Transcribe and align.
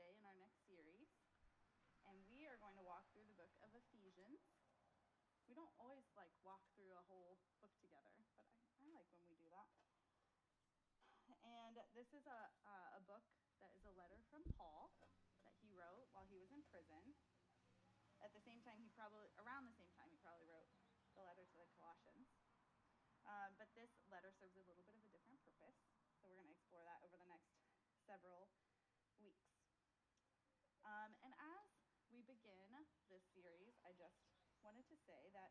is 0.00 0.16
the 0.16 0.16
first 0.16 0.16
day 0.16 0.16
in 0.16 0.24
our 0.24 0.38
next 0.40 0.64
series, 0.64 1.12
and 2.08 2.16
we 2.32 2.48
are 2.48 2.56
going 2.56 2.72
to 2.72 2.84
walk 2.88 3.04
through 3.12 3.28
the 3.28 3.36
book 3.36 3.52
of 3.60 3.68
Ephesians. 3.76 4.40
We 5.44 5.52
don't 5.52 5.72
always 5.76 6.08
like 6.16 6.32
walk 6.40 6.64
through 6.72 6.96
a 6.96 7.04
whole 7.04 7.36
book 7.60 7.74
together, 7.84 8.08
but 8.16 8.32
I, 8.32 8.48
I 8.80 8.84
like 8.96 9.12
when 9.12 9.28
we 9.28 9.36
do 9.36 9.44
that. 9.52 9.68
And 11.44 11.76
this 11.92 12.08
is 12.16 12.24
a, 12.24 12.40
uh, 12.64 12.96
a 12.96 13.02
book 13.04 13.24
that 13.60 13.76
is 13.76 13.84
a 13.84 13.92
letter 13.92 14.16
from 14.32 14.40
Paul 14.56 14.88
that 15.44 15.52
he 15.60 15.68
wrote 15.76 16.08
while 16.16 16.24
he 16.32 16.40
was 16.40 16.48
in 16.48 16.64
prison. 16.72 17.12
At 18.24 18.32
the 18.32 18.40
same 18.40 18.64
time, 18.64 18.80
he 18.80 18.88
probably, 18.96 19.28
around 19.36 19.68
the 19.68 19.76
same 19.76 19.92
time, 20.00 20.08
he 20.08 20.20
probably 20.24 20.48
wrote 20.48 20.68
the 21.12 21.24
letter 21.24 21.44
to 21.44 21.56
the 21.60 21.68
Colossians. 21.76 22.28
Um, 23.28 23.52
but 23.60 23.68
this 23.76 23.92
letter 24.08 24.32
serves 24.32 24.56
a 24.56 24.64
little 24.64 24.84
bit 24.84 24.96
of 24.96 25.04
a 25.04 25.12
different 25.12 25.40
purpose. 25.44 25.76
So 26.20 26.28
we're 26.28 26.40
going 26.40 26.48
to 26.48 26.56
explore 26.56 26.84
that 26.88 27.04
over 27.04 27.20
the 27.20 27.28
next 27.28 27.52
several 28.08 28.48
weeks. 29.20 29.50
Um, 30.84 31.12
and 31.22 31.32
as 31.36 31.68
we 32.10 32.24
begin 32.24 32.72
this 33.12 33.22
series, 33.36 33.76
I 33.84 33.92
just 33.94 34.16
wanted 34.70 34.86
to 34.86 35.02
say 35.02 35.34
that 35.34 35.50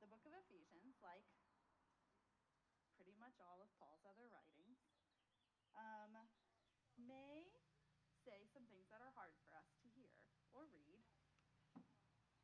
the 0.00 0.08
book 0.08 0.24
of 0.24 0.32
Ephesians, 0.32 0.96
like 1.04 1.28
pretty 2.96 3.12
much 3.20 3.36
all 3.44 3.60
of 3.60 3.68
Paul's 3.76 4.08
other 4.08 4.24
writings, 4.32 4.80
um, 5.76 6.16
may 6.96 7.44
say 8.24 8.48
some 8.48 8.64
things 8.72 8.88
that 8.88 9.04
are 9.04 9.12
hard 9.12 9.36
for 9.44 9.52
us 9.52 9.68
to 9.84 9.92
hear 9.92 10.16
or 10.48 10.64
read. 10.72 11.04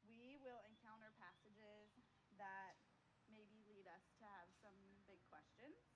We 0.04 0.36
will 0.36 0.60
encounter 0.68 1.08
passages 1.16 1.96
that 2.36 2.76
maybe 3.24 3.64
lead 3.64 3.88
us 3.88 4.04
to 4.20 4.28
have 4.28 4.52
some 4.60 4.76
big 5.08 5.24
questions. 5.32 5.88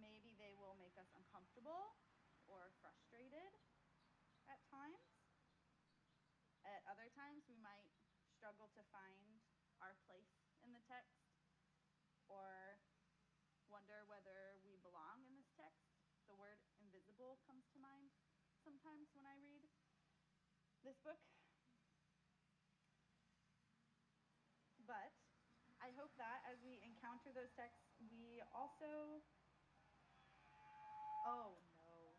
Maybe 0.00 0.32
they 0.32 0.56
will 0.56 0.80
make 0.80 0.96
us 0.96 1.12
uncomfortable 1.12 2.00
or 2.48 2.72
frustrated 2.80 3.52
at 4.48 4.64
times. 4.72 5.04
At 6.64 6.80
other 6.88 7.12
times, 7.12 7.44
we 7.52 7.60
might 7.60 7.92
struggle 8.42 8.74
to 8.74 8.82
find 8.90 9.38
our 9.78 9.94
place 10.02 10.34
in 10.66 10.74
the 10.74 10.82
text 10.90 11.30
or 12.26 12.74
wonder 13.70 14.02
whether 14.10 14.58
we 14.66 14.82
belong 14.82 15.22
in 15.30 15.38
this 15.38 15.46
text. 15.54 15.86
The 16.26 16.34
word 16.34 16.58
invisible 16.82 17.38
comes 17.46 17.70
to 17.70 17.78
mind 17.78 18.10
sometimes 18.66 19.14
when 19.14 19.30
I 19.30 19.38
read 19.38 19.62
this 20.82 20.98
book. 21.06 21.22
But 24.90 25.14
I 25.78 25.94
hope 25.94 26.10
that 26.18 26.42
as 26.50 26.58
we 26.66 26.82
encounter 26.82 27.30
those 27.30 27.54
texts, 27.54 27.94
we 28.10 28.42
also. 28.50 29.22
Oh 31.30 31.62
no. 31.78 32.18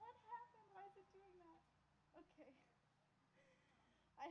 What 0.00 0.16
happened? 0.24 0.72
Why 0.72 0.88
is 0.88 0.96
it 0.96 1.12
doing 1.12 1.36
that? 1.36 1.60
Okay. 2.16 2.56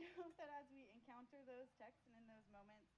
I 0.00 0.08
hope 0.16 0.32
that 0.40 0.48
as 0.56 0.64
we 0.72 0.88
encounter 0.88 1.44
those 1.44 1.68
texts 1.76 2.08
and 2.08 2.16
in 2.16 2.24
those 2.24 2.48
moments, 2.48 2.88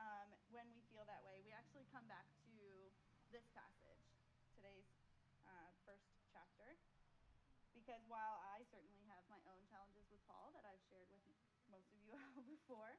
um, 0.00 0.32
when 0.48 0.64
we 0.72 0.80
feel 0.88 1.04
that 1.04 1.20
way, 1.20 1.44
we 1.44 1.52
actually 1.52 1.84
come 1.92 2.08
back 2.08 2.24
to 2.48 2.88
this 3.28 3.44
passage, 3.52 4.00
today's 4.56 4.88
uh, 5.44 5.68
first 5.84 6.08
chapter. 6.32 6.80
Because 7.76 8.00
while 8.08 8.40
I 8.56 8.64
certainly 8.72 9.04
have 9.12 9.20
my 9.28 9.44
own 9.52 9.60
challenges 9.68 10.08
with 10.08 10.24
Paul 10.24 10.48
that 10.56 10.64
I've 10.64 10.80
shared 10.88 11.12
with 11.12 11.20
most 11.68 11.92
of 11.92 12.00
you 12.00 12.16
before, 12.56 12.96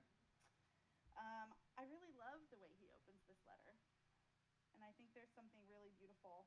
um, 1.18 1.50
I 1.74 1.90
really 1.90 2.14
love 2.22 2.46
the 2.54 2.62
way 2.62 2.70
he 2.78 2.86
opens 2.94 3.26
this 3.26 3.42
letter. 3.50 3.74
And 4.78 4.86
I 4.86 4.94
think 4.94 5.10
there's 5.18 5.34
something 5.34 5.66
really 5.66 5.90
beautiful 5.98 6.46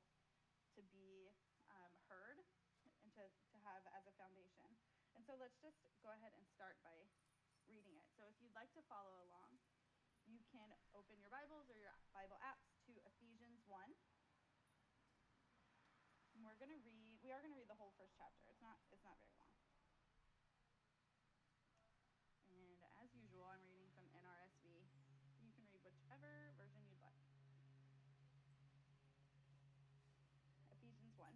to 0.79 0.81
be 0.95 1.35
um, 1.67 1.93
heard 2.07 2.39
and 3.03 3.11
to, 3.19 3.27
to 3.27 3.57
have 3.67 3.83
as 3.91 4.07
a 4.07 4.15
foundation. 4.15 4.71
And 5.23 5.31
so 5.31 5.39
let's 5.39 5.55
just 5.63 5.79
go 6.03 6.11
ahead 6.11 6.35
and 6.35 6.43
start 6.51 6.75
by 6.83 6.99
reading 7.71 7.95
it. 7.95 8.11
So 8.19 8.27
if 8.27 8.35
you'd 8.43 8.59
like 8.59 8.75
to 8.75 8.83
follow 8.91 9.23
along, 9.23 9.55
you 10.27 10.43
can 10.51 10.67
open 10.99 11.15
your 11.23 11.31
Bibles 11.31 11.71
or 11.71 11.79
your 11.79 11.95
Bible 12.11 12.43
apps 12.43 12.67
to 12.91 12.99
Ephesians 13.07 13.63
1. 13.71 13.79
And 16.35 16.43
we're 16.43 16.59
going 16.59 16.75
to 16.75 16.83
read, 16.83 17.23
we 17.23 17.31
are 17.31 17.39
going 17.39 17.55
to 17.55 17.61
read 17.63 17.71
the 17.71 17.79
whole 17.79 17.95
first 17.95 18.19
chapter. 18.19 18.51
It's 18.51 18.59
not, 18.67 18.83
it's 18.91 19.07
not 19.07 19.15
very 19.23 19.31
long. 19.39 19.55
And 22.51 22.83
as 22.99 23.15
usual, 23.15 23.47
I'm 23.47 23.63
reading 23.63 23.95
from 23.95 24.11
NRSV. 24.19 24.67
You 25.39 25.55
can 25.55 25.71
read 25.71 25.87
whichever 25.87 26.51
version 26.59 26.83
you'd 26.83 26.99
like. 26.99 27.23
Ephesians 30.75 31.15
1. 31.15 31.31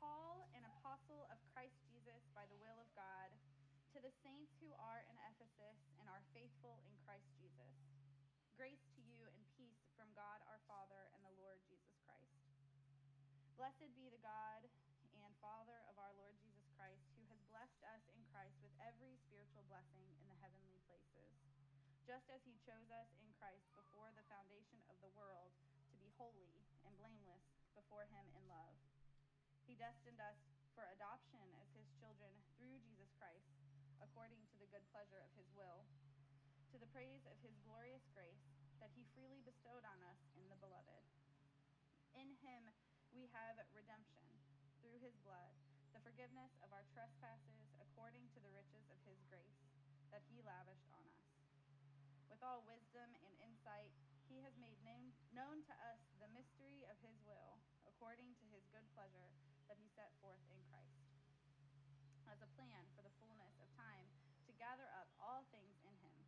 Paul, 0.00 0.48
an 0.54 0.62
apostle 0.62 1.26
of 1.28 1.36
Christ 1.50 1.74
Jesus 1.90 2.22
by 2.30 2.46
the 2.46 2.54
will 2.62 2.78
of 2.78 2.86
God, 2.94 3.34
to 3.90 3.98
the 3.98 4.14
saints 4.38 4.54
who 4.62 4.70
are 4.78 5.02
in 5.10 5.18
Ephesus 5.34 5.82
and 5.98 6.06
are 6.06 6.22
faithful 6.30 6.78
in 6.86 6.94
Christ 7.02 7.26
Jesus. 7.42 7.74
Grace 8.54 8.86
to 8.94 9.02
you 9.02 9.26
and 9.34 9.42
peace 9.58 9.82
from 9.98 10.14
God 10.14 10.38
our 10.46 10.62
Father 10.70 11.10
and 11.10 11.26
the 11.26 11.34
Lord 11.42 11.58
Jesus 11.66 11.98
Christ. 12.06 12.38
Blessed 13.58 13.90
be 13.98 14.06
the 14.06 14.22
God 14.22 14.62
and 15.26 15.34
Father 15.42 15.82
of 15.90 15.98
our 15.98 16.14
Lord 16.14 16.38
Jesus 16.38 16.70
Christ, 16.78 17.02
who 17.18 17.26
has 17.34 17.42
blessed 17.50 17.82
us 17.90 18.06
in 18.14 18.22
Christ 18.30 18.54
with 18.62 18.70
every 18.78 19.18
spiritual 19.26 19.66
blessing 19.66 20.06
in 20.22 20.30
the 20.30 20.38
heavenly 20.38 20.78
places, 20.86 21.34
just 22.06 22.30
as 22.30 22.38
he 22.46 22.54
chose 22.62 22.86
us 22.94 23.10
in 23.18 23.34
Christ 23.42 23.66
before 23.74 24.14
the 24.14 24.22
foundation 24.30 24.78
of 24.86 24.94
the 25.02 25.10
world 25.18 25.50
to 25.90 25.98
be 25.98 26.14
holy 26.14 26.62
and 26.86 26.94
blameless 26.94 27.42
before 27.74 28.06
him 28.06 28.30
in 28.38 28.46
love 28.46 28.78
he 29.68 29.76
destined 29.76 30.16
us 30.16 30.40
for 30.72 30.88
adoption 30.96 31.44
as 31.60 31.68
his 31.76 31.84
children 32.00 32.32
through 32.56 32.80
Jesus 32.80 33.12
Christ, 33.20 33.57
according 34.18 34.50
to 34.50 34.58
the 34.58 34.66
good 34.74 34.82
pleasure 34.90 35.22
of 35.22 35.30
his 35.38 35.46
will, 35.54 35.86
to 36.74 36.76
the 36.82 36.90
praise 36.90 37.22
of 37.30 37.38
his 37.38 37.54
glorious 37.62 38.02
grace 38.18 38.50
that 38.82 38.90
he 38.98 39.06
freely 39.14 39.38
bestowed 39.46 39.86
on 39.86 39.94
us 40.10 40.18
in 40.34 40.42
the 40.50 40.58
beloved. 40.58 41.06
In 42.18 42.34
him 42.42 42.66
we 43.14 43.30
have 43.30 43.62
redemption 43.70 44.26
through 44.82 44.98
his 44.98 45.14
blood, 45.22 45.54
the 45.94 46.02
forgiveness 46.02 46.50
of 46.66 46.74
our 46.74 46.82
trespasses 46.90 47.70
according 47.78 48.26
to 48.34 48.42
the 48.42 48.50
riches 48.50 48.90
of 48.90 48.98
his 49.06 49.22
grace 49.30 49.62
that 50.10 50.26
he 50.26 50.42
lavished 50.42 50.90
on 50.90 51.06
us. 51.14 51.30
With 52.26 52.42
all 52.42 52.66
wisdom 52.66 53.14
and 53.22 53.38
insight, 53.38 53.94
he 54.26 54.42
has 54.42 54.58
made 54.58 54.82
known, 54.82 55.14
known 55.30 55.62
to 55.62 55.74
us 55.94 56.02
the 56.18 56.34
mystery 56.34 56.82
of 56.90 56.98
his 57.06 57.22
will, 57.22 57.62
according 57.86 58.34
to 58.42 58.50
his 58.50 58.66
good 58.74 58.90
pleasure 58.98 59.30
that 59.70 59.78
he 59.78 59.86
set 59.94 60.10
forth 60.18 60.42
in 60.50 60.58
Christ, 60.74 61.06
as 62.26 62.42
a 62.42 62.50
plan 62.58 62.82
for 62.98 63.06
the 63.06 63.14
fullness 63.22 63.56
of 63.62 63.70
time 63.72 64.04
to 64.44 64.47
gather 64.58 64.90
up 64.98 65.06
all 65.22 65.46
things 65.54 65.78
in 65.86 65.94
him, 66.02 66.18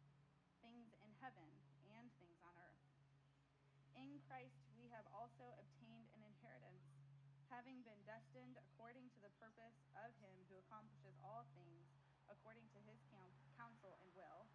things 0.63 0.95
in 1.03 1.11
heaven 1.19 1.51
and 1.91 2.07
things 2.15 2.39
on 2.47 2.55
earth. 2.63 2.87
In 3.99 4.23
Christ 4.31 4.63
we 4.79 4.87
have 4.95 5.05
also 5.11 5.51
obtained 5.59 6.07
an 6.15 6.23
inheritance, 6.23 6.87
having 7.51 7.83
been 7.83 7.99
destined 8.07 8.55
according 8.71 9.11
to 9.13 9.21
the 9.21 9.35
purpose 9.43 9.83
of 9.99 10.15
him 10.23 10.33
who 10.47 10.63
accomplishes 10.63 11.19
all 11.27 11.43
things 11.59 11.91
according 12.31 12.71
to 12.71 12.81
his 12.87 13.03
counsel 13.59 13.99
and 13.99 14.11
will, 14.15 14.47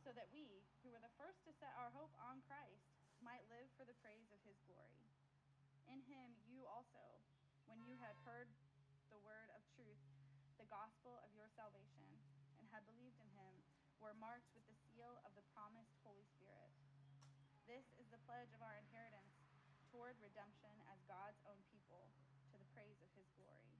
so 0.00 0.08
that 0.16 0.32
we, 0.32 0.64
who 0.80 0.88
were 0.88 1.04
the 1.04 1.12
first 1.20 1.44
to 1.44 1.52
set 1.60 1.76
our 1.76 1.92
hope 1.92 2.16
on 2.16 2.40
Christ, 2.48 2.88
might 3.20 3.44
live 3.52 3.68
for 3.76 3.84
the 3.84 3.96
praise 4.00 4.32
of 4.32 4.40
his 4.48 4.56
glory. 4.64 5.04
In 5.92 6.00
him 6.08 6.32
you 6.48 6.64
also, 6.64 7.20
when 7.68 7.84
you 7.84 8.00
had 8.00 8.16
heard 8.24 8.48
the 9.12 9.20
word 9.20 9.52
of 9.52 9.60
truth, 9.76 10.00
the 10.56 10.68
gospel 10.72 11.20
of 11.20 11.30
your 11.36 11.52
salvation, 11.52 11.93
believed 12.84 13.20
in 13.20 13.30
him, 13.34 13.54
were 14.00 14.16
marked 14.16 14.52
with 14.52 14.64
the 14.68 14.76
seal 14.84 15.20
of 15.24 15.32
the 15.32 15.46
promised 15.56 15.96
Holy 16.04 16.24
Spirit. 16.36 16.72
This 17.64 17.88
is 17.96 18.08
the 18.12 18.20
pledge 18.28 18.52
of 18.52 18.60
our 18.60 18.76
inheritance 18.76 19.40
toward 19.88 20.18
redemption 20.20 20.74
as 20.92 21.00
God's 21.08 21.40
own 21.48 21.62
people, 21.72 22.10
to 22.52 22.56
the 22.60 22.68
praise 22.76 23.00
of 23.00 23.08
his 23.16 23.30
glory. 23.38 23.72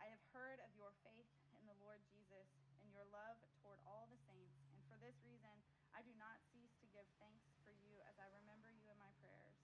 I 0.00 0.10
have 0.10 0.24
heard 0.34 0.58
of 0.64 0.74
your 0.74 0.92
faith 1.06 1.30
in 1.56 1.64
the 1.64 1.78
Lord 1.80 2.02
Jesus 2.10 2.48
and 2.82 2.90
your 2.90 3.06
love 3.14 3.38
toward 3.62 3.78
all 3.86 4.10
the 4.10 4.20
saints, 4.24 4.56
and 4.74 4.84
for 4.90 4.98
this 5.00 5.16
reason 5.22 5.52
I 5.94 6.02
do 6.02 6.12
not 6.18 6.42
cease 6.50 6.74
to 6.82 6.90
give 6.90 7.06
thanks 7.22 7.46
for 7.62 7.70
you 7.70 8.02
as 8.10 8.18
I 8.18 8.26
remember 8.42 8.74
you 8.74 8.90
in 8.90 8.98
my 8.98 9.12
prayers. 9.22 9.56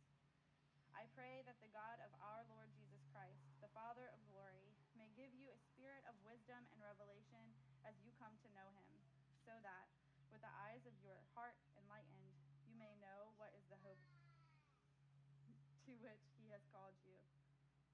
I 0.94 1.08
pray 1.16 1.42
that 1.48 1.58
the 1.58 1.72
God 1.74 1.98
of 2.04 2.12
our 2.20 2.44
Lord 2.52 2.70
Jesus 2.76 3.02
Christ, 3.10 3.40
the 3.64 3.72
Father 3.74 4.06
of 4.14 4.20
glory, 4.30 4.70
may 4.94 5.08
give 5.16 5.32
you 5.34 5.48
a 5.48 5.64
spirit 5.72 6.04
of 6.06 6.14
wisdom 6.22 6.60
and 6.70 6.80
revelation 6.80 7.44
as 7.88 7.96
you 8.04 8.12
come 8.20 8.36
to 8.44 8.54
know 8.54 8.68
him, 8.76 8.90
that, 9.62 9.88
with 10.32 10.40
the 10.40 10.54
eyes 10.68 10.84
of 10.88 10.94
your 11.04 11.20
heart 11.36 11.58
enlightened, 11.76 12.32
you 12.68 12.76
may 12.76 12.94
know 13.00 13.34
what 13.36 13.52
is 13.56 13.66
the 13.68 13.80
hope 13.84 14.00
to 15.86 15.92
which 16.00 16.24
he 16.38 16.48
has 16.54 16.62
called 16.70 16.96
you. 17.02 17.18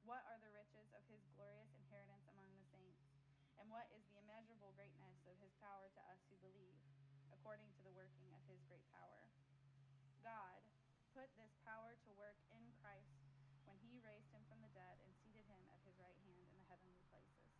What 0.04 0.22
are 0.30 0.38
the 0.38 0.52
riches 0.54 0.92
of 0.94 1.02
his 1.10 1.24
glorious 1.34 1.72
inheritance 1.74 2.28
among 2.30 2.46
the 2.54 2.66
saints? 2.70 3.02
And 3.58 3.66
what 3.72 3.90
is 3.90 4.04
the 4.06 4.22
immeasurable 4.22 4.76
greatness 4.78 5.18
of 5.26 5.34
his 5.42 5.50
power 5.58 5.90
to 5.90 6.00
us 6.12 6.20
who 6.30 6.38
believe, 6.38 6.78
according 7.34 7.72
to 7.74 7.82
the 7.82 7.96
working 7.96 8.30
of 8.36 8.44
his 8.46 8.62
great 8.70 8.86
power? 8.94 9.26
God 10.22 10.62
put 11.16 11.32
this 11.40 11.56
power 11.64 11.96
to 12.06 12.10
work 12.20 12.38
in 12.52 12.62
Christ 12.78 13.16
when 13.64 13.80
he 13.82 13.98
raised 14.04 14.30
him 14.30 14.44
from 14.46 14.62
the 14.62 14.70
dead 14.76 15.00
and 15.02 15.10
seated 15.24 15.42
him 15.48 15.64
at 15.72 15.82
his 15.82 15.96
right 15.98 16.20
hand 16.28 16.46
in 16.52 16.58
the 16.60 16.68
heavenly 16.70 17.02
places, 17.10 17.50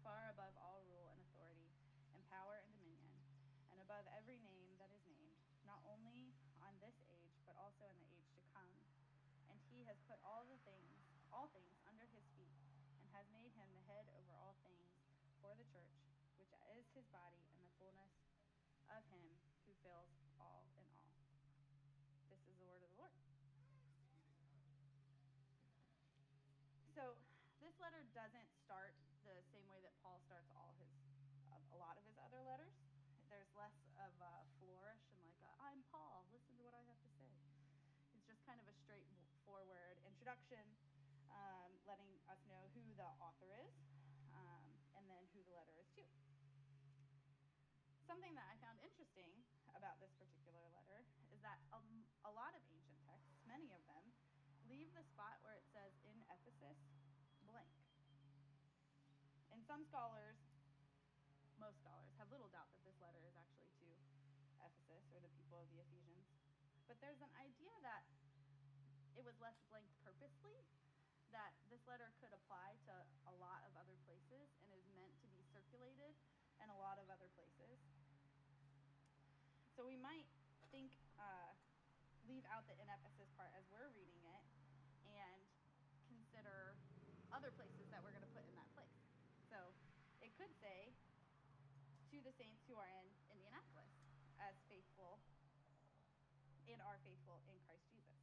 far 0.00 0.32
above 0.32 0.54
all 0.56 0.80
rule 0.86 1.10
and 1.12 1.20
authority, 1.28 1.68
and 2.16 2.22
power 2.32 2.62
and 2.62 2.72
dominion, 2.78 3.20
and 3.68 3.82
above 3.84 4.06
every 4.16 4.40
name 4.40 4.72
that 4.80 4.88
is 4.94 5.04
named, 5.10 5.36
not 5.68 5.84
only 5.84 6.32
on 6.64 6.72
this 6.80 6.96
age, 7.12 7.36
but 7.44 7.58
also 7.60 7.84
in 7.90 7.98
the 8.00 8.08
age 8.16 8.32
to 8.32 8.44
come. 8.56 8.72
And 9.52 9.60
he 9.68 9.84
has 9.84 9.97
put 10.08 10.18
all 10.24 10.48
the 10.48 10.56
things, 10.64 10.96
all 11.28 11.52
things 11.52 11.76
under 11.84 12.08
his 12.16 12.24
feet, 12.40 12.56
and 13.04 13.12
has 13.12 13.28
made 13.28 13.52
him 13.52 13.68
the 13.76 13.84
head 13.84 14.08
over 14.16 14.32
all 14.40 14.56
things 14.64 14.88
for 15.44 15.52
the 15.54 15.68
church, 15.68 15.92
which 16.40 16.48
is 16.48 16.88
his 16.98 17.06
body 17.14 17.38
and 17.54 17.62
the 17.62 17.70
fullness 17.78 18.10
of 18.90 19.06
him 19.14 19.22
who 19.62 19.72
fills 19.86 20.10
all 20.42 20.66
in 20.74 20.82
all. 20.98 21.14
This 22.26 22.42
is 22.42 22.58
the 22.58 22.66
word 22.66 22.82
of 22.82 22.90
the 22.90 22.98
Lord. 22.98 23.14
So, 26.98 27.14
this 27.62 27.78
letter 27.78 28.02
doesn't 28.16 28.50
start 28.66 28.98
the 29.22 29.38
same 29.54 29.62
way 29.70 29.78
that 29.86 29.94
Paul 30.02 30.18
starts 30.26 30.50
all 30.58 30.74
his, 30.82 30.90
a 31.70 31.78
lot 31.78 31.94
of 31.94 32.02
his 32.02 32.18
other 32.18 32.42
letters. 32.42 32.74
There's 33.30 33.46
less 33.54 33.76
of 34.02 34.10
a 34.18 34.34
flourish 34.58 35.04
and 35.14 35.22
like, 35.22 35.54
i 35.62 35.70
I'm 35.70 35.86
Paul, 35.94 36.26
listen 36.34 36.58
to 36.58 36.64
what 36.66 36.74
I 36.74 36.82
have 36.90 36.98
to 36.98 37.10
say. 37.14 37.30
It's 38.18 38.26
just 38.26 38.42
kind 38.42 38.58
of 38.58 38.66
a 38.66 38.74
straightforward 38.82 40.02
introduction, 40.02 40.64
um, 41.30 41.70
letting 41.86 42.10
us 42.26 42.42
know 42.50 42.66
who 42.74 42.82
the 42.98 43.06
author 43.22 43.54
is, 43.54 43.74
um, 44.34 44.66
and 44.98 45.06
then 45.06 45.22
who 45.30 45.40
the 45.46 45.54
letter 45.54 45.70
is 45.78 45.86
to. 45.94 46.02
Something 48.10 48.34
that 48.34 48.50
I 48.50 48.58
found 48.58 48.82
interesting 48.82 49.30
about 49.78 50.02
this 50.02 50.10
particular 50.18 50.66
letter 50.74 51.06
is 51.30 51.38
that 51.46 51.62
a, 51.70 51.78
a 52.26 52.32
lot 52.34 52.58
of 52.58 52.62
ancient 52.66 52.98
texts, 53.06 53.38
many 53.46 53.70
of 53.70 53.78
them, 53.86 54.02
leave 54.66 54.90
the 54.98 55.06
spot 55.06 55.38
where 55.46 55.54
it 55.54 55.62
says 55.70 55.94
in 56.10 56.18
Ephesus 56.26 56.74
blank. 57.46 57.70
And 59.54 59.62
some 59.62 59.86
scholars, 59.86 60.42
most 61.62 61.78
scholars, 61.78 62.10
have 62.18 62.26
little 62.34 62.50
doubt 62.50 62.66
that 62.74 62.82
this 62.82 62.98
letter 62.98 63.22
is 63.22 63.38
actually 63.38 63.70
to 63.78 63.88
Ephesus 64.58 65.06
or 65.14 65.22
the 65.22 65.30
people 65.38 65.62
of 65.62 65.70
the 65.70 65.78
Ephesians. 65.86 66.26
But 66.90 66.98
there's 66.98 67.22
an 67.22 67.30
idea 67.38 67.72
that 67.86 68.02
it 69.14 69.22
was 69.22 69.38
left 69.38 69.62
blank 69.70 69.86
purposely, 70.02 70.66
that 71.32 71.52
this 71.68 71.82
letter 71.84 72.10
could 72.20 72.32
apply 72.32 72.76
to 72.88 72.94
a 73.28 73.34
lot 73.38 73.60
of 73.68 73.72
other 73.76 73.96
places 74.08 74.46
and 74.64 74.68
is 74.72 74.86
meant 74.96 75.12
to 75.20 75.28
be 75.32 75.44
circulated 75.52 76.16
in 76.58 76.68
a 76.68 76.78
lot 76.78 76.96
of 76.98 77.06
other 77.12 77.28
places. 77.36 77.78
So 79.76 79.86
we 79.86 79.96
might 79.98 80.26
think, 80.74 80.90
uh, 81.20 81.54
leave 82.26 82.44
out 82.52 82.68
the 82.68 82.76
in 82.76 82.88
Ephesus 82.90 83.30
part 83.40 83.54
as 83.56 83.64
we're 83.72 83.88
reading 83.96 84.20
it 84.20 84.44
and 85.08 85.40
consider 86.10 86.76
other 87.32 87.52
places 87.54 87.88
that 87.88 88.04
we're 88.04 88.12
going 88.12 88.26
to 88.26 88.34
put 88.36 88.44
in 88.44 88.52
that 88.58 88.68
place. 88.76 89.00
So 89.48 89.72
it 90.20 90.34
could 90.36 90.52
say, 90.60 90.92
to 92.10 92.16
the 92.24 92.32
saints 92.40 92.64
who 92.64 92.74
are 92.74 92.88
in 92.88 93.06
Indianapolis 93.28 93.92
as 94.40 94.56
faithful 94.66 95.20
and 96.66 96.80
are 96.82 96.98
faithful 97.04 97.40
in 97.48 97.56
Christ 97.68 97.84
Jesus. 97.92 98.18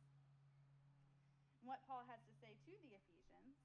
What 1.65 1.81
Paul 1.85 2.05
has 2.09 2.21
to 2.25 2.33
say 2.41 2.57
to 2.65 2.73
the 2.81 2.93
Ephesians 2.97 3.57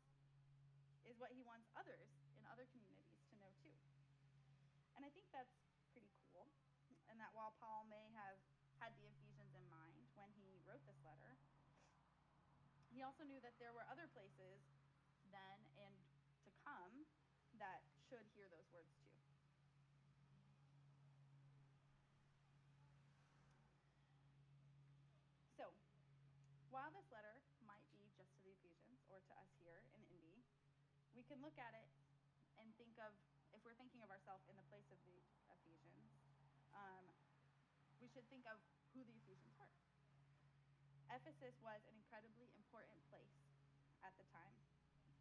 is 1.04 1.09
what 1.20 1.36
he 1.36 1.44
wants 1.44 1.68
others 1.76 2.08
in 2.40 2.42
other 2.48 2.64
communities 2.72 3.20
to 3.28 3.36
know 3.36 3.52
too. 3.60 3.76
And 4.96 5.04
I 5.04 5.12
think 5.12 5.28
that's 5.30 5.52
pretty 5.92 6.08
cool 6.24 6.48
and 7.10 7.18
that 7.18 7.34
while 7.34 7.52
Paul 7.58 7.90
may 7.90 8.06
have 8.14 8.38
had 8.78 8.94
the 8.94 9.10
Ephesians 9.10 9.50
in 9.52 9.66
mind 9.66 10.06
when 10.14 10.30
he 10.38 10.62
wrote 10.62 10.80
this 10.86 10.96
letter, 11.02 11.34
he 12.94 13.02
also 13.02 13.26
knew 13.26 13.42
that 13.42 13.58
there 13.58 13.74
were 13.74 13.84
other 13.90 14.06
places 14.14 14.62
then 15.34 15.58
and 15.74 15.94
to 16.46 16.50
come 16.62 17.02
that 17.58 17.82
should 18.06 18.24
hear 18.38 18.46
those 18.46 18.66
words 18.70 18.94
too. 19.02 19.10
So, 25.58 25.74
while 26.70 26.94
this 26.94 27.06
letter 27.10 27.42
might 27.66 27.84
be 27.90 28.06
just 28.14 28.30
to 28.38 28.40
the 28.46 28.54
Ephesians 28.54 29.02
or 29.10 29.18
to 29.18 29.32
us 29.34 29.50
here 29.58 29.82
in 29.82 29.86
Indy, 29.98 30.40
we 31.14 31.19
can 31.30 31.38
look 31.46 31.54
at 31.62 31.78
it 31.78 31.86
and 32.58 32.66
think 32.74 32.98
of, 32.98 33.14
if 33.54 33.62
we're 33.62 33.78
thinking 33.78 34.02
of 34.02 34.10
ourselves 34.10 34.42
in 34.50 34.58
the 34.58 34.66
place 34.66 34.90
of 34.90 34.98
the 35.06 35.14
Ephesians, 35.54 36.10
um, 36.74 37.06
we 38.02 38.10
should 38.10 38.26
think 38.26 38.42
of 38.50 38.58
who 38.90 39.06
the 39.06 39.14
Ephesians 39.22 39.54
were. 39.54 39.70
Ephesus 41.06 41.54
was 41.62 41.78
an 41.86 41.94
incredibly 41.94 42.50
important 42.58 42.98
place 43.06 43.30
at 44.02 44.10
the 44.18 44.26
time, 44.34 44.58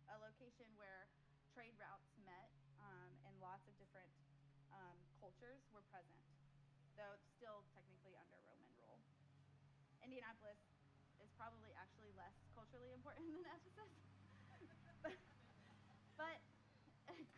a 0.10 0.18
location 0.18 0.66
where 0.74 1.06
trade 1.54 1.78
routes 1.78 2.10
met 2.26 2.50
um, 2.82 3.14
and 3.30 3.34
lots 3.38 3.70
of 3.70 3.78
different 3.78 4.10
um, 4.74 4.98
cultures 5.22 5.62
were 5.70 5.86
present, 5.94 6.18
though 6.98 7.22
still 7.38 7.66
technically 7.78 8.18
under 8.18 8.38
Roman 8.50 8.74
rule. 8.82 8.98
Indianapolis 10.02 10.58
is 11.22 11.30
probably 11.38 11.70
actually 11.78 12.10
less 12.18 12.34
culturally 12.58 12.94
important 12.98 13.30
than 13.34 13.46
Ephesus, 13.46 13.94
but, 15.06 15.18
but 16.18 16.38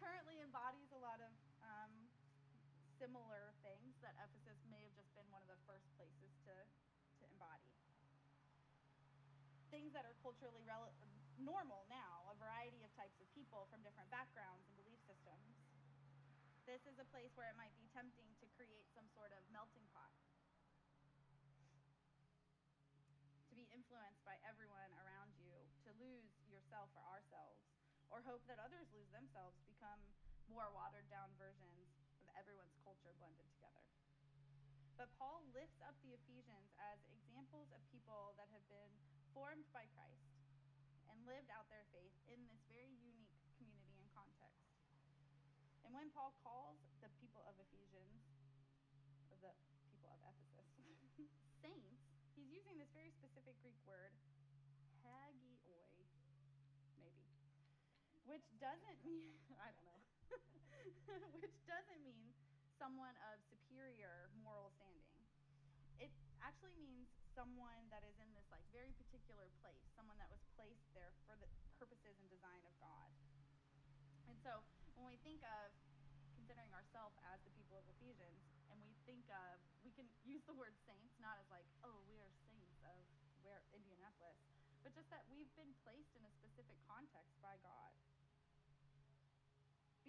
currently 0.02 0.42
embodies 0.42 0.90
a 0.92 1.00
lot 1.00 1.22
of 1.22 1.32
um, 1.62 1.94
similar 3.02 3.50
things 3.66 3.98
that 4.06 4.14
Ephesus 4.22 4.62
may 4.70 4.78
have 4.86 4.94
just 4.94 5.10
been 5.18 5.26
one 5.34 5.42
of 5.42 5.50
the 5.50 5.58
first 5.66 5.90
places 5.98 6.38
to, 6.46 6.54
to 7.18 7.26
embody. 7.34 7.74
Things 9.74 9.90
that 9.98 10.06
are 10.06 10.14
culturally 10.22 10.62
rel- 10.70 10.94
normal 11.42 11.90
now, 11.90 12.30
a 12.30 12.38
variety 12.38 12.86
of 12.86 12.94
types 12.94 13.18
of 13.18 13.26
people 13.34 13.66
from 13.74 13.82
different 13.82 14.06
backgrounds 14.14 14.70
and 14.70 14.78
belief 14.78 15.02
systems. 15.10 15.50
This 16.70 16.86
is 16.86 17.02
a 17.02 17.08
place 17.10 17.34
where 17.34 17.50
it 17.50 17.58
might 17.58 17.74
be 17.74 17.90
tempting 17.90 18.38
to 18.38 18.46
create 18.54 18.86
some 18.94 19.10
sort 19.18 19.34
of 19.34 19.42
melting 19.50 19.90
pot. 19.98 20.14
To 23.50 23.58
be 23.58 23.66
influenced 23.74 24.22
by 24.22 24.38
everyone 24.46 24.94
around 25.02 25.34
you, 25.42 25.58
to 25.90 25.92
lose 25.98 26.30
yourself 26.46 26.94
or 26.94 27.02
ourselves, 27.10 27.66
or 28.14 28.22
hope 28.22 28.46
that 28.46 28.62
others 28.62 28.86
lose 28.94 29.10
themselves, 29.10 29.58
become 29.66 30.06
more 30.46 30.70
watered 30.70 31.10
down 31.10 31.34
versions 31.42 31.90
of 32.91 32.91
culture 33.02 33.18
blended 33.18 33.50
together. 33.58 33.82
But 34.94 35.10
Paul 35.18 35.42
lifts 35.58 35.82
up 35.82 35.98
the 36.06 36.14
Ephesians 36.14 36.70
as 36.78 37.02
examples 37.10 37.74
of 37.74 37.82
people 37.90 38.38
that 38.38 38.46
have 38.54 38.62
been 38.70 38.94
formed 39.34 39.66
by 39.74 39.90
Christ 39.98 40.30
and 41.10 41.18
lived 41.26 41.50
out 41.50 41.66
their 41.74 41.82
faith 41.90 42.14
in 42.30 42.38
this 42.46 42.62
very 42.70 42.94
unique 43.02 43.34
community 43.58 43.98
and 43.98 44.06
context. 44.14 44.70
And 45.82 45.98
when 45.98 46.14
Paul 46.14 46.38
calls 46.46 46.78
the 47.02 47.10
people 47.18 47.42
of 47.50 47.58
Ephesians, 47.58 48.22
or 49.34 49.42
the 49.42 49.58
people 49.90 50.14
of 50.14 50.22
Ephesus, 50.22 50.70
saints, 51.66 52.06
he's 52.38 52.54
using 52.54 52.78
this 52.78 52.94
very 52.94 53.10
specific 53.18 53.58
Greek 53.66 53.82
word, 53.82 54.14
hagioi, 55.02 56.06
maybe, 57.02 57.26
which 58.30 58.46
doesn't 58.62 59.02
mean, 59.10 59.34
I 59.58 59.74
don't 59.74 59.90
know, 59.90 60.02
someone 62.82 63.14
of 63.30 63.38
superior 63.46 64.34
moral 64.42 64.74
standing. 64.74 65.22
It 66.02 66.10
actually 66.42 66.74
means 66.82 67.14
someone 67.38 67.86
that 67.94 68.02
is 68.02 68.18
in 68.18 68.26
this 68.34 68.50
like 68.50 68.66
very 68.74 68.90
particular 68.98 69.54
place, 69.62 69.86
someone 69.94 70.18
that 70.18 70.34
was 70.34 70.42
placed 70.58 70.90
there 70.98 71.14
for 71.30 71.38
the 71.38 71.46
purposes 71.78 72.18
and 72.18 72.26
design 72.34 72.66
of 72.66 72.74
God. 72.82 73.14
And 74.26 74.34
so 74.42 74.66
when 74.98 75.06
we 75.06 75.22
think 75.22 75.46
of 75.46 75.70
considering 76.34 76.74
ourselves 76.74 77.14
as 77.30 77.38
the 77.46 77.54
people 77.54 77.78
of 77.78 77.86
Ephesians, 78.02 78.42
and 78.74 78.82
we 78.82 78.98
think 79.06 79.30
of, 79.30 79.62
we 79.86 79.94
can 79.94 80.10
use 80.26 80.42
the 80.50 80.58
word 80.58 80.74
saints 80.90 81.14
not 81.22 81.38
as 81.38 81.46
like, 81.54 81.70
oh, 81.86 82.02
we 82.10 82.18
are 82.18 82.34
saints 82.50 82.74
of 82.82 82.98
where 83.46 83.62
Indianapolis, 83.78 84.42
but 84.82 84.90
just 84.98 85.06
that 85.14 85.22
we've 85.30 85.54
been 85.54 85.70
placed 85.86 86.18
in 86.18 86.26
a 86.26 86.34
specific 86.34 86.82
context 86.90 87.38
by 87.46 87.62
God. 87.62 87.94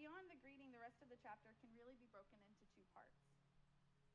Beyond 0.02 0.26
the 0.34 0.42
greeting, 0.42 0.74
the 0.74 0.82
rest 0.82 0.98
of 0.98 1.14
the 1.14 1.20
chapter 1.22 1.54
can 1.62 1.70
really 1.78 1.94
be 1.94 2.10
broken 2.10 2.34
into 2.50 2.66
two 2.74 2.82
parts. 2.90 3.22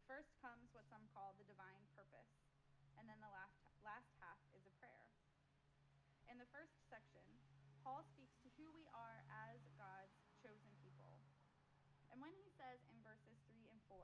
First 0.04 0.36
comes 0.44 0.68
what 0.76 0.84
some 0.92 1.08
call 1.16 1.32
the 1.40 1.48
divine 1.48 1.80
purpose, 1.96 2.28
and 3.00 3.08
then 3.08 3.16
the 3.24 3.32
last, 3.32 3.56
last 3.88 4.12
half 4.20 4.36
is 4.52 4.68
a 4.68 4.74
prayer. 4.84 5.08
In 6.28 6.44
the 6.44 6.50
first 6.52 6.76
section, 6.92 7.24
Paul 7.88 8.04
speaks 8.04 8.36
to 8.44 8.52
who 8.60 8.68
we 8.76 8.84
are 8.92 9.24
as 9.48 9.64
God's 9.80 10.12
chosen 10.44 10.76
people. 10.84 11.24
And 12.12 12.20
when 12.20 12.36
he 12.36 12.52
says 12.60 12.84
in 12.92 13.00
verses 13.00 13.40
3 13.48 13.72
and 13.72 13.80
4, 13.88 13.96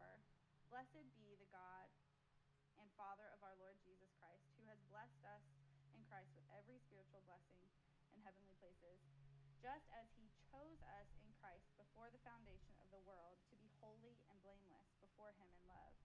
Blessed 0.72 1.04
be 1.20 1.36
the 1.36 1.52
God 1.52 1.92
and 2.80 2.88
Father 2.96 3.28
of 3.36 3.44
our 3.44 3.60
Lord 3.60 3.75
Jesus 3.84 4.16
Christ, 4.24 4.56
who 4.56 4.72
has 4.72 4.80
blessed 4.88 5.20
us 5.28 5.44
in 5.92 6.00
Christ 6.08 6.32
with 6.32 6.48
every 6.56 6.80
spiritual 6.80 7.28
blessing 7.28 7.68
in 8.16 8.24
heavenly 8.24 8.56
places, 8.63 9.04
just 9.60 9.84
as 10.00 10.08
he 10.16 10.32
chose 10.52 10.80
us 11.00 11.08
in 11.24 11.32
Christ 11.44 11.72
before 11.75 12.12
the 12.12 12.20
foundation 12.24 12.75
of 12.84 12.88
the 12.92 13.04
world 13.04 13.40
to 13.52 13.56
be 13.60 13.72
holy 13.80 14.16
and 14.32 14.40
blameless 14.44 14.92
before 15.00 15.32
him 15.40 15.48
in 15.56 15.63
love. 15.68 15.96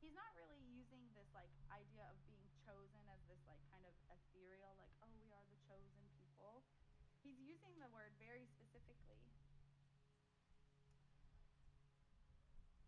He's 0.00 0.16
not 0.16 0.32
really 0.32 0.64
using 0.64 1.04
this 1.12 1.28
like 1.36 1.52
idea 1.68 2.08
of 2.08 2.16
being 2.24 2.48
chosen 2.64 3.04
as 3.12 3.20
this 3.28 3.40
like 3.44 3.60
kind 3.68 3.84
of 3.84 3.92
ethereal, 4.08 4.72
like, 4.80 4.92
oh, 5.04 5.12
we 5.20 5.28
are 5.28 5.44
the 5.52 5.60
chosen 5.68 6.00
people. 6.16 6.64
He's 7.20 7.36
using 7.36 7.76
the 7.76 7.92
word 7.92 8.16
very 8.16 8.48
specifically. 8.48 9.20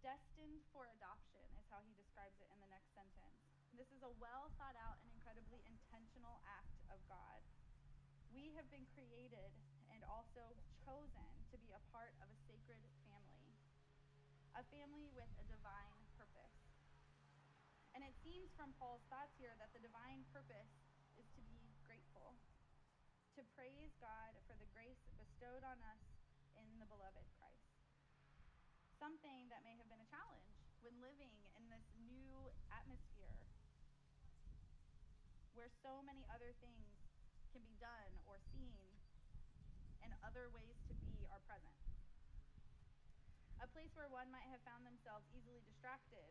Destined 0.01 0.65
for 0.73 0.89
adoption 0.99 1.45
is 1.61 1.69
how 1.69 1.85
he 1.85 1.93
describes 1.95 2.41
it 2.41 2.49
in 2.49 2.59
the 2.65 2.73
next 2.73 2.91
sentence. 2.97 3.39
This 3.77 3.93
is 3.93 4.03
a 4.03 4.13
well 4.17 4.51
thought 4.57 4.75
out 4.81 4.97
and 5.05 5.09
incredibly 5.13 5.61
intentional 5.69 6.41
act 6.49 6.75
of 6.89 6.99
God. 7.07 7.39
We 8.33 8.57
have 8.57 8.67
been 8.73 8.89
created 8.97 9.53
and 9.93 10.01
also 10.09 10.57
chosen 10.83 11.29
to 11.53 11.57
be 11.61 11.71
a 11.77 11.83
part 11.93 12.17
of 12.25 12.27
a 12.33 12.39
sacred 12.49 12.81
family, 13.05 13.53
a 14.57 14.65
family 14.73 15.07
with 15.13 15.29
a 15.39 15.45
divine. 15.47 16.02
And 17.93 18.01
it 18.05 18.17
seems 18.25 18.53
from 18.57 18.73
Paul's 18.81 19.05
thoughts 19.13 19.37
here 19.37 19.53
that 19.61 19.73
the 19.77 19.85
divine 19.85 20.25
purpose 20.33 20.73
is 21.21 21.29
to 21.37 21.43
be 21.45 21.77
grateful, 21.85 22.35
to 23.37 23.43
praise 23.53 23.93
God 24.01 24.33
for 24.49 24.57
the 24.57 24.69
grace 24.73 25.01
bestowed 25.21 25.63
on 25.63 25.79
us 25.85 26.03
in 26.57 26.67
the 26.81 26.89
beloved 26.89 27.29
Christ 27.37 27.73
something 29.03 29.51
that 29.51 29.67
may 29.67 29.75
have 29.75 29.91
been 29.91 29.99
a 29.99 30.07
challenge 30.07 30.55
when 30.79 30.95
living 31.03 31.35
in 31.59 31.67
this 31.67 31.83
new 32.07 32.39
atmosphere 32.71 33.35
where 35.59 35.67
so 35.83 35.99
many 36.07 36.23
other 36.31 36.55
things 36.63 36.87
can 37.51 37.67
be 37.67 37.75
done 37.83 38.15
or 38.31 38.39
seen 38.55 38.79
and 40.07 40.15
other 40.23 40.55
ways 40.55 40.79
to 40.87 40.95
be 41.03 41.27
are 41.35 41.43
present. 41.51 41.75
A 43.59 43.67
place 43.75 43.91
where 43.99 44.07
one 44.07 44.31
might 44.31 44.47
have 44.55 44.63
found 44.63 44.87
themselves 44.87 45.27
easily 45.35 45.59
distracted 45.67 46.31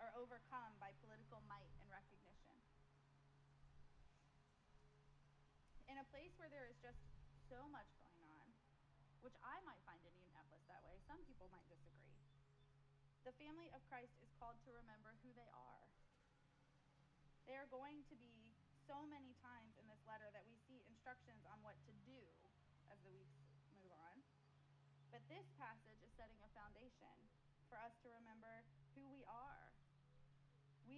or 0.00 0.08
overcome 0.16 0.72
by 0.80 0.96
political 1.04 1.44
might 1.46 1.70
and 1.78 1.88
recognition. 1.92 2.56
In 5.86 6.00
a 6.00 6.06
place 6.08 6.32
where 6.40 6.48
there 6.48 6.66
is 6.66 6.80
just 6.80 7.00
so 7.46 7.68
much 7.68 7.86
going 8.00 8.24
on 8.32 8.48
which 9.20 9.36
I 9.44 9.60
might 9.68 9.80
find 9.84 10.00
in 10.00 10.12
Indianapolis 10.16 10.64
that 10.68 10.80
way. 10.84 10.96
Some 11.04 11.20
people 11.28 11.52
might 11.52 11.68
disagree. 11.68 12.16
The 13.28 13.36
family 13.36 13.68
of 13.76 13.84
Christ 13.92 14.16
is 14.24 14.32
called 14.40 14.56
to 14.64 14.72
remember 14.72 15.12
who 15.20 15.30
they 15.36 15.48
are. 15.52 15.84
They 17.44 17.56
are 17.56 17.68
going 17.68 18.00
to 18.08 18.16
be 18.16 18.56
so 18.88 19.04
many 19.06 19.36
times 19.44 19.76
in 19.76 19.84
this 19.86 20.00
letter 20.08 20.32
that 20.32 20.48
we 20.48 20.56
see 20.64 20.80
instructions 20.88 21.44
on 21.46 21.60
what 21.60 21.76
to 21.84 21.92
do 22.08 22.18
as 22.88 22.96
the 23.04 23.12
weeks 23.12 23.36
move 23.76 23.92
on. 23.92 24.16
But 25.12 25.20
this 25.28 25.44
passage 25.60 26.00
is 26.00 26.10
setting 26.16 26.40
a 26.40 26.50
foundation 26.56 27.16
for 27.68 27.76
us 27.84 27.92
to 28.02 28.08
remember 28.08 28.19
are. 28.19 28.19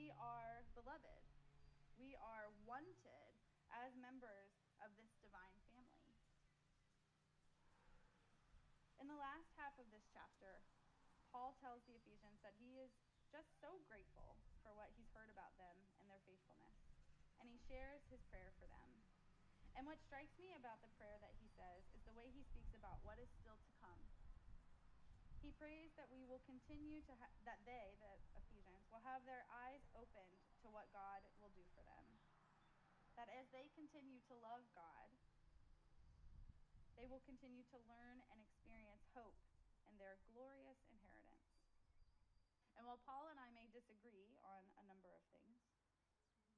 We 0.02 0.10
are 0.18 0.66
beloved. 0.74 1.22
We 1.94 2.18
are 2.18 2.50
wanted 2.66 3.38
as 3.70 3.94
members 3.94 4.50
of 4.82 4.90
this 4.98 5.14
divine 5.22 5.62
family. 5.70 6.10
In 8.98 9.06
the 9.06 9.14
last 9.14 9.46
half 9.54 9.78
of 9.78 9.86
this 9.94 10.02
chapter, 10.10 10.66
Paul 11.30 11.54
tells 11.62 11.86
the 11.86 11.94
Ephesians 11.94 12.42
that 12.42 12.58
he 12.58 12.82
is 12.82 12.90
just 13.30 13.46
so 13.62 13.78
grateful 13.86 14.42
for 14.66 14.74
what 14.74 14.90
he's 14.98 15.06
heard 15.14 15.30
about 15.30 15.54
them 15.54 15.78
and 16.02 16.10
their 16.10 16.18
faithfulness. 16.26 16.82
And 17.38 17.46
he 17.46 17.62
shares 17.70 18.02
his 18.10 18.26
prayer 18.26 18.50
for 18.58 18.66
them. 18.66 18.90
And 19.78 19.86
what 19.86 20.02
strikes 20.02 20.34
me 20.42 20.50
about 20.58 20.82
the 20.82 20.90
prayer 20.98 21.22
that 21.22 21.38
he 21.38 21.46
says 21.54 21.86
is 21.94 22.02
the 22.02 22.18
way 22.18 22.26
he 22.34 22.42
speaks 22.50 22.74
about 22.74 22.98
what 23.06 23.22
is 23.22 23.30
still 23.38 23.62
to 23.62 23.72
come. 23.78 24.02
He 25.42 25.50
prays 25.58 25.90
that 25.98 26.06
we 26.10 26.22
will 26.22 26.42
continue 26.46 27.02
to 27.02 27.14
ha- 27.18 27.34
that 27.46 27.58
they, 27.66 27.81
have 29.12 29.28
their 29.28 29.44
eyes 29.68 29.84
opened 29.92 30.40
to 30.64 30.72
what 30.72 30.88
God 30.88 31.20
will 31.36 31.52
do 31.52 31.68
for 31.76 31.84
them. 31.84 32.08
That 33.20 33.28
as 33.28 33.44
they 33.52 33.68
continue 33.76 34.24
to 34.32 34.34
love 34.40 34.64
God, 34.72 35.12
they 36.96 37.04
will 37.04 37.20
continue 37.28 37.60
to 37.76 37.78
learn 37.84 38.24
and 38.32 38.40
experience 38.40 39.04
hope 39.12 39.36
in 39.92 40.00
their 40.00 40.16
glorious 40.32 40.80
inheritance. 40.88 41.52
And 42.80 42.88
while 42.88 43.04
Paul 43.04 43.28
and 43.28 43.36
I 43.36 43.52
may 43.52 43.68
disagree 43.68 44.32
on 44.48 44.64
a 44.80 44.84
number 44.88 45.12
of 45.12 45.20
things, 45.28 45.60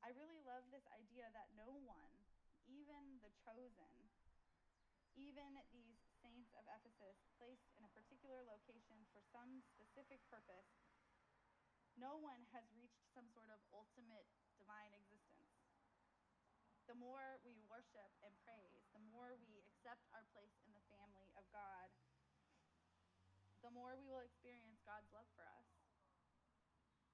I 0.06 0.14
really 0.14 0.38
love 0.46 0.62
this 0.70 0.87
idea 0.94 1.26
that 1.34 1.50
no 1.58 1.75
one, 1.82 2.14
even 2.70 3.18
the 3.18 3.34
chosen, 3.42 3.94
even 5.18 5.58
these 5.75 5.99
saints 6.23 6.54
of 6.54 6.62
Ephesus 6.70 7.18
placed 7.34 7.66
in 7.75 7.82
a 7.82 7.94
particular 7.99 8.46
location 8.46 9.02
for 9.11 9.18
some 9.34 9.58
specific 9.75 10.23
purpose, 10.30 10.70
one 12.35 12.50
has 12.50 12.67
reached 12.75 13.07
some 13.14 13.31
sort 13.31 13.47
of 13.55 13.62
ultimate 13.71 14.26
divine 14.59 14.91
existence 14.91 15.55
the 16.85 16.99
more 17.00 17.41
we 17.49 17.57
worship 17.64 18.12
and 18.21 18.35
praise, 18.45 18.85
the 18.93 19.00
more 19.09 19.33
we 19.41 19.57
accept 19.57 20.05
our 20.12 20.25
place 20.37 20.53
in 20.69 20.73
the 20.76 20.85
family 20.93 21.33
of 21.33 21.49
God, 21.49 21.88
the 23.64 23.73
more 23.73 23.97
we 23.97 24.05
will 24.05 24.21
experience 24.21 24.85
God's 24.85 25.09
love 25.09 25.25
for 25.33 25.49
us. 25.49 25.64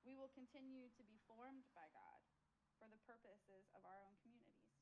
We 0.03 0.19
will 0.19 0.33
continue 0.35 0.91
to 0.99 1.03
be 1.07 1.23
formed 1.31 1.71
by 1.71 1.87
God 1.95 2.19
for 2.83 2.91
the 2.91 2.99
purposes 3.07 3.71
of 3.77 3.87
our 3.87 4.03
own 4.03 4.19
communities. 4.27 4.75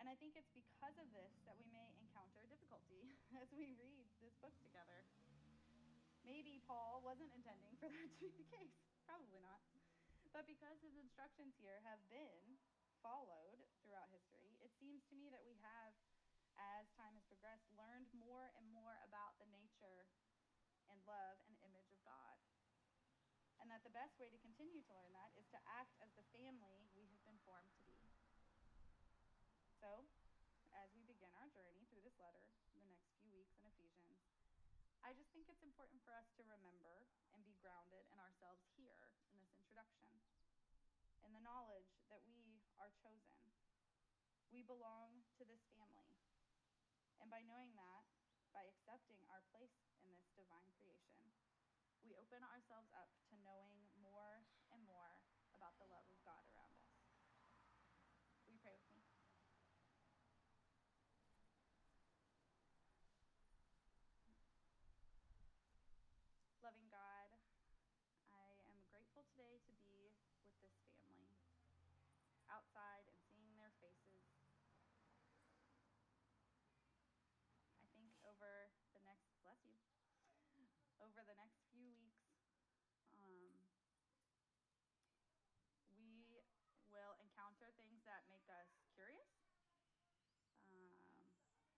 And 0.00 0.08
I 0.08 0.16
think 0.16 0.38
it's 0.38 0.54
because 0.56 0.96
of 0.96 1.12
this 1.12 1.34
that 1.44 1.60
we 1.60 1.68
may 1.68 1.92
encounter 2.00 2.48
difficulty 2.48 3.20
as 3.42 3.52
we 3.52 3.76
read 3.76 4.08
this 4.24 4.32
book 4.40 4.56
together. 4.64 5.04
Maybe 6.28 6.60
Paul 6.68 7.00
wasn't 7.00 7.32
intending 7.32 7.72
for 7.80 7.88
that 7.88 8.08
to 8.12 8.18
be 8.20 8.28
the 8.36 8.44
case. 8.52 8.76
Probably 9.08 9.40
not. 9.40 9.64
But 10.36 10.44
because 10.44 10.76
his 10.84 10.92
instructions 11.00 11.56
here 11.56 11.80
have 11.88 12.04
been 12.12 12.60
followed 13.00 13.64
throughout 13.80 14.12
history, 14.12 14.52
it 14.60 14.68
seems 14.76 15.00
to 15.08 15.16
me 15.16 15.32
that 15.32 15.40
we 15.48 15.56
have, 15.64 15.96
as 16.60 16.92
time 17.00 17.16
has 17.16 17.24
progressed, 17.32 17.64
learned 17.80 18.12
more 18.12 18.52
and 18.60 18.68
more 18.68 19.00
about 19.08 19.40
the 19.40 19.48
nature 19.48 20.04
and 20.92 21.00
love 21.08 21.40
and 21.48 21.56
image 21.64 21.88
of 21.88 22.00
God. 22.04 22.36
And 23.64 23.72
that 23.72 23.80
the 23.80 23.96
best 23.96 24.20
way 24.20 24.28
to 24.28 24.38
continue 24.44 24.84
to 24.84 24.92
learn 24.92 25.16
that 25.16 25.32
is 25.40 25.48
to 25.56 25.58
act 25.64 25.96
as 26.04 26.12
the 26.12 26.28
family 26.36 26.92
we 26.92 27.08
have 27.08 27.24
been 27.24 27.40
formed 27.48 27.72
to 27.72 27.82
be. 27.88 27.96
So, 29.80 30.04
as 30.76 30.92
we 30.92 31.08
begin 31.08 31.32
our 31.40 31.48
journey 31.56 31.88
through 31.88 32.04
this 32.04 32.20
letter 32.20 32.44
in 32.76 32.84
the 32.84 32.92
next 32.92 33.16
few 33.16 33.32
weeks 33.32 33.56
in 33.56 33.64
Ephesians, 33.64 34.20
I 35.08 35.16
just 35.16 35.32
think 35.32 35.48
it's 35.48 35.64
important 35.64 36.04
for 36.04 36.12
us 36.12 36.28
to 36.36 36.44
remember 36.44 37.08
and 37.32 37.40
be 37.40 37.56
grounded 37.64 38.04
in 38.12 38.20
ourselves 38.20 38.60
here 38.76 39.08
in 39.32 39.40
this 39.40 39.56
introduction 39.56 40.12
in 41.24 41.32
the 41.32 41.40
knowledge 41.40 41.96
that 42.12 42.20
we 42.28 42.60
are 42.76 42.92
chosen. 43.00 43.40
We 44.52 44.60
belong 44.68 45.24
to 45.40 45.48
this 45.48 45.64
family. 45.80 46.20
And 47.24 47.32
by 47.32 47.40
knowing 47.48 47.72
that, 47.80 48.04
by 48.52 48.68
accepting 48.68 49.24
our 49.32 49.40
place 49.48 49.80
in 50.04 50.12
this 50.12 50.28
divine 50.36 50.76
creation, 50.76 51.24
we 52.04 52.12
open 52.12 52.44
ourselves 52.44 52.92
up 52.92 53.08
to 53.32 53.34
knowing 53.40 53.88
more 54.04 54.44
and 54.76 54.84
more 54.84 55.24
about 55.56 55.72
the 55.80 55.88
love 55.88 56.04
of 56.04 56.20
God 56.20 56.44
around 56.52 56.76
us. 56.84 57.00
Will 58.44 58.52
you 58.52 58.60
pray 58.60 58.76
with 58.76 58.92
me? 58.92 59.08
Loving 66.68 66.92
God, 66.92 67.32
I 68.28 68.44
am 68.68 68.76
grateful 68.92 69.24
today 69.32 69.56
to 69.64 69.72
be 69.80 70.12
with 70.36 70.47
this 70.62 70.76
family 70.84 71.34
outside 72.50 73.06
and 73.08 73.18
seeing 73.30 73.54
their 73.56 73.72
faces. 73.80 74.26
I 77.82 77.86
think 77.96 78.12
over 78.22 78.70
the 78.94 79.00
next, 79.02 79.26
bless 79.42 79.58
you, 79.64 79.74
over 81.00 81.22
the 81.26 81.34
next 81.34 81.58
few 81.72 81.88
weeks, 81.96 82.28
um, 83.16 83.64
we 85.90 86.38
will 86.86 87.18
encounter 87.18 87.68
things 87.76 88.00
that 88.06 88.22
make 88.30 88.46
us 88.48 88.70
curious, 88.94 89.26
um, 90.70 91.26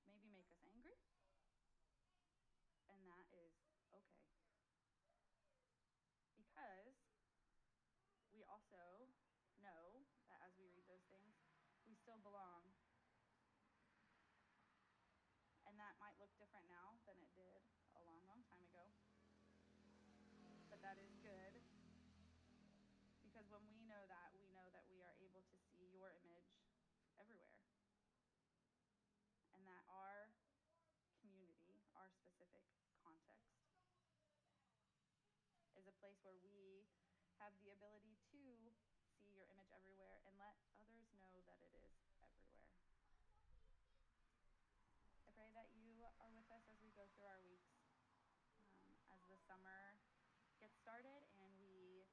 maybe 0.07 0.29
make 0.35 0.51
us 0.53 0.61
angry, 0.69 0.97
and 2.93 3.01
that 3.09 3.25
is 3.33 3.55
okay. 3.89 4.05
Because 6.37 6.97
we 8.33 8.43
also 8.71 9.11
know 9.59 10.07
that 10.31 10.39
as 10.47 10.55
we 10.55 10.71
read 10.71 10.87
those 10.87 11.03
things, 11.11 11.35
we 11.91 11.99
still 11.99 12.23
belong 12.23 12.71
And 15.67 15.75
that 15.79 15.95
might 16.03 16.19
look 16.19 16.31
different 16.35 16.67
now 16.67 16.99
than 17.07 17.15
it 17.19 17.31
did 17.31 17.63
a 17.95 18.03
long, 18.03 18.23
long 18.27 18.43
time 18.51 18.59
ago. 18.67 18.91
But 20.67 20.83
that 20.83 20.99
is 20.99 21.15
good 21.23 21.63
because 23.23 23.47
when 23.55 23.63
we 23.71 23.87
know 23.87 24.03
that, 24.11 24.35
we 24.35 24.51
know 24.51 24.67
that 24.75 24.83
we 24.91 24.99
are 25.03 25.15
able 25.23 25.47
to 25.47 25.57
see 25.71 25.95
your 25.95 26.11
image 26.27 26.59
everywhere. 27.23 27.55
And 29.55 29.63
that 29.63 29.87
our 29.87 30.35
community, 31.23 31.87
our 31.95 32.11
specific 32.11 32.67
context, 32.99 33.63
is 35.79 35.87
a 35.87 35.95
place 36.03 36.19
where 36.27 36.35
we 36.43 36.83
have 37.41 37.57
the 37.65 37.73
ability 37.73 38.21
to 38.29 38.30
your 39.41 39.49
image 39.57 39.73
everywhere 39.73 40.21
and 40.29 40.37
let 40.37 40.53
others 40.77 41.09
know 41.17 41.33
that 41.49 41.57
it 41.65 41.73
is 41.73 41.97
everywhere. 42.29 42.37
I 45.25 45.33
pray 45.33 45.49
that 45.57 45.73
you 45.73 46.05
are 46.21 46.29
with 46.37 46.45
us 46.53 46.69
as 46.69 46.77
we 46.85 46.93
go 46.93 47.09
through 47.17 47.25
our 47.25 47.41
weeks, 47.41 47.73
um, 48.85 48.93
as 49.17 49.25
the 49.33 49.41
summer 49.49 49.97
gets 50.61 50.77
started 50.77 51.25
and 51.41 51.57
we 51.57 52.05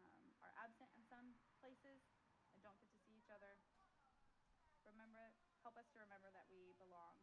um, 0.00 0.32
are 0.40 0.56
absent 0.56 0.88
in 0.96 1.04
some 1.04 1.36
places 1.60 2.00
and 2.56 2.64
don't 2.64 2.80
get 2.80 2.88
to 2.88 3.00
see 3.04 3.20
each 3.20 3.28
other. 3.28 3.60
Remember, 4.88 5.36
help 5.60 5.76
us 5.76 5.84
to 5.92 6.00
remember 6.00 6.32
that 6.32 6.48
we 6.48 6.72
belong 6.80 7.20